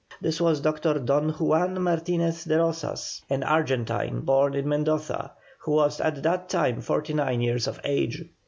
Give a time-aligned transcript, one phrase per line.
[0.19, 0.97] This was Dr.
[0.97, 6.81] Don Juan Martinez de Rozas, an Argentine, born in Mendoza, who was at that time
[6.81, 8.25] forty nine years of age.